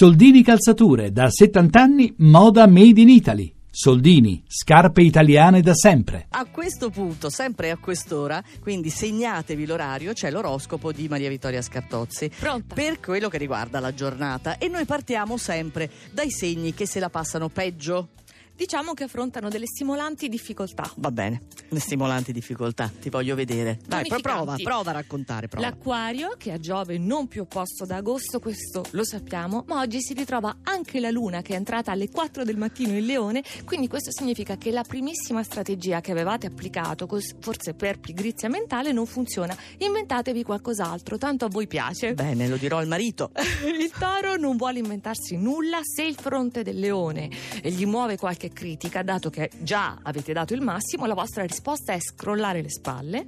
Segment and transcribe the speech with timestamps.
[0.00, 3.52] Soldini Calzature, da 70 anni, moda made in Italy.
[3.68, 6.26] Soldini, scarpe italiane da sempre.
[6.30, 12.30] A questo punto, sempre a quest'ora, quindi segnatevi l'orario, c'è l'oroscopo di Maria Vittoria Scartozzi.
[12.38, 12.76] Pronta.
[12.76, 14.58] Per quello che riguarda la giornata.
[14.58, 18.10] E noi partiamo sempre dai segni che se la passano peggio.
[18.58, 20.92] Diciamo che affrontano delle stimolanti difficoltà.
[20.96, 23.78] Va bene, le stimolanti difficoltà, ti voglio vedere.
[23.86, 25.64] Dai, pro- prova, prova a raccontare, prova.
[25.64, 30.12] L'acquario, che a Giove non più opposto da agosto, questo lo sappiamo, ma oggi si
[30.12, 34.10] ritrova anche la Luna che è entrata alle 4 del mattino in Leone, quindi questo
[34.10, 37.06] significa che la primissima strategia che avevate applicato,
[37.38, 39.56] forse per pigrizia mentale, non funziona.
[39.76, 42.14] Inventatevi qualcos'altro, tanto a voi piace.
[42.14, 43.30] Bene, lo dirò al marito.
[43.62, 47.30] Il toro non vuole inventarsi nulla se il fronte del leone
[47.62, 52.00] gli muove qualche critica, dato che già avete dato il massimo, la vostra risposta è
[52.00, 53.26] scrollare le spalle.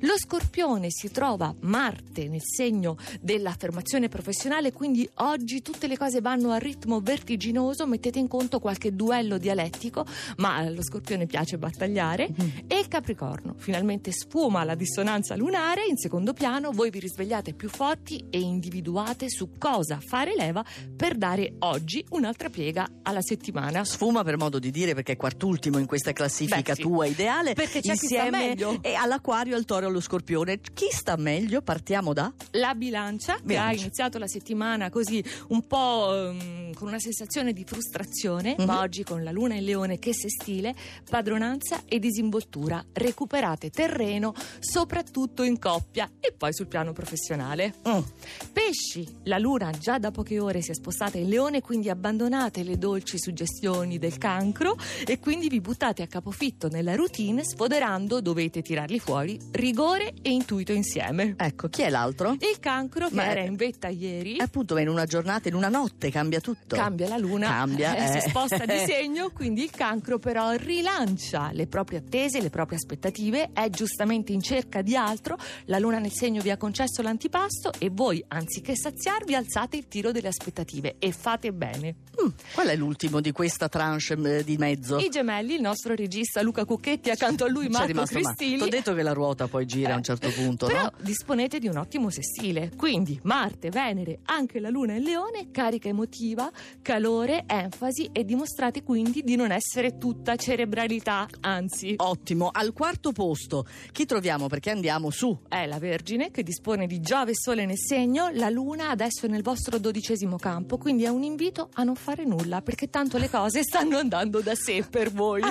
[0.00, 6.52] Lo scorpione si trova Marte nel segno dell'affermazione professionale, quindi oggi tutte le cose vanno
[6.52, 12.28] a ritmo vertiginoso, mettete in conto qualche duello dialettico, ma allo scorpione piace battagliare.
[12.66, 17.68] E il Capricorno, finalmente sfuma la dissonanza lunare, in secondo piano voi vi risvegliate più
[17.68, 20.64] forti e individuate su cosa fare leva
[20.96, 23.84] per dare oggi un'altra piega alla settimana.
[23.84, 26.82] Sfuma per modo di dire perché è quartultimo in questa classifica Beh, sì.
[26.82, 27.54] tua ideale.
[27.54, 28.78] Perché c'è insieme meglio.
[28.82, 30.60] e all'acquario, al toro e allo scorpione.
[30.72, 31.62] Chi sta meglio?
[31.62, 32.32] Partiamo da?
[32.52, 33.68] La bilancia, che Bilancia.
[33.68, 38.64] ha iniziato la settimana così un po' ehm, con una sensazione di frustrazione, Mhm.
[38.66, 40.74] ma oggi con la luna in leone che se stile,
[41.08, 42.84] padronanza e disinvoltura.
[42.92, 47.74] Recuperate terreno, soprattutto in coppia e poi sul piano professionale.
[47.88, 47.98] Mm.
[48.52, 52.78] Pesci, la luna già da poche ore si è spostata in leone, quindi abbandonate le
[52.78, 54.18] dolci suggestioni del
[54.52, 60.30] cancro e quindi vi buttate a capofitto nella routine, sfoderando, dovete tirarli fuori, rigore e
[60.30, 61.34] intuito insieme.
[61.36, 62.32] Ecco, chi è l'altro?
[62.32, 65.54] Il cancro, che Ma- era in vetta ieri, E appunto, ma in una giornata, in
[65.54, 66.76] una notte cambia tutto.
[66.76, 68.20] cambia la luna, Cambia, eh, eh.
[68.20, 73.50] si sposta di segno, quindi il cancro però rilancia le proprie attese, le proprie aspettative,
[73.52, 77.90] è giustamente in cerca di altro, la luna nel segno vi ha concesso l'antipasto e
[77.90, 81.94] voi, anziché saziarvi, alzate il tiro delle aspettative e fate bene.
[82.22, 84.98] Mm, Qual è l'ultimo di questa tranche eh, di mezzo?
[84.98, 88.06] I gemelli, il nostro regista Luca Cucchetti, accanto a lui Marco male.
[88.06, 88.56] Cristili.
[88.58, 90.92] Ti ho detto che la ruota poi gira a un certo punto, Però no?
[91.00, 96.50] disponete di un ottimo sestile, quindi Marte, Venere, anche la Luna in Leone, carica emotiva,
[96.82, 102.48] calore, enfasi e dimostrate quindi di non essere tutta cerebralità, anzi Ottimo.
[102.52, 104.48] Al quarto posto, chi troviamo?
[104.48, 105.36] Perché andiamo su.
[105.48, 109.28] è la Vergine che dispone di Giove e Sole nel segno, la Luna adesso è
[109.28, 113.28] nel vostro dodicesimo campo, quindi è un invito a non fare nulla perché tanto le
[113.28, 115.40] cose stanno andando da sé per voi.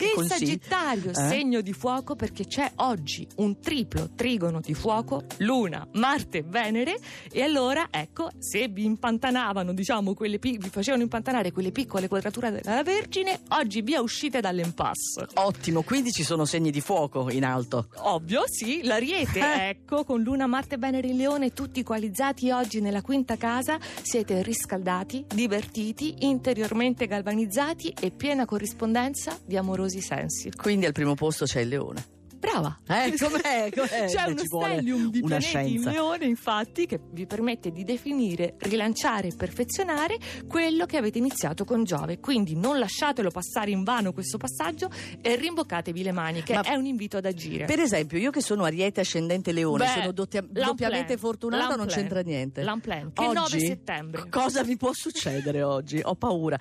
[0.00, 0.28] Il consigli?
[0.38, 1.14] Sagittario, Eh?
[1.14, 6.98] segno di fuoco perché c'è oggi un triplo trigono di fuoco, Luna, Marte, Venere
[7.32, 12.52] e allora ecco se vi impantanavano diciamo quelle pi- vi facevano impantanare quelle piccole quadrature
[12.52, 15.26] della Vergine oggi via uscite dall'impasse.
[15.34, 17.88] Ottimo, quindi ci sono segni di fuoco in alto.
[17.96, 19.68] Ovvio, sì, l'Ariete, Eh.
[19.70, 25.24] ecco, con Luna, Marte, Venere in Leone, tutti coalizzati oggi nella quinta casa, siete riscaldati,
[25.26, 30.50] divertiti, interiormente galvanizzati e piena corrispondenza di amorosi sensi.
[30.56, 32.16] Quindi al primo posto c'è il leone.
[32.38, 32.78] Brava!
[32.86, 33.68] Eh, com'è?
[33.74, 34.04] com'è?
[34.06, 35.88] C'è uno stellium di una pianeti scienza.
[35.88, 41.64] in leone, infatti, che vi permette di definire, rilanciare e perfezionare quello che avete iniziato
[41.64, 42.20] con Giove.
[42.20, 44.88] Quindi non lasciatelo passare in vano questo passaggio
[45.20, 46.54] e rimboccatevi le maniche.
[46.54, 47.64] Ma- È un invito ad agire.
[47.64, 52.20] Per esempio, io che sono ariete ascendente leone, Beh, sono doppia- doppiamente fortunata, non c'entra
[52.20, 52.62] niente.
[52.62, 53.34] L'Unplan, che Oggi?
[53.34, 54.28] 9 settembre.
[54.30, 56.00] Cosa mi può succedere oggi?
[56.04, 56.56] Ho paura.